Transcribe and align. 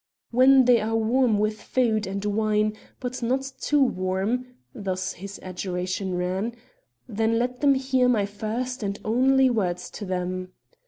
"'When 0.31 0.65
they 0.65 0.81
are 0.81 0.95
warm 0.95 1.37
with 1.37 1.61
food 1.61 2.07
and 2.07 2.25
wine, 2.25 2.73
but 2.99 3.21
not 3.21 3.51
too 3.61 3.83
warm,' 3.83 4.47
thus 4.73 5.13
his 5.13 5.39
adjuration 5.43 6.15
ran, 6.17 6.55
'then 7.07 7.37
let 7.37 7.61
them 7.61 7.75
hear 7.75 8.09
my 8.09 8.25
first 8.25 8.81
and 8.81 8.99
only 9.05 9.47
words 9.51 9.91
to 9.91 10.03
them.' 10.05 10.53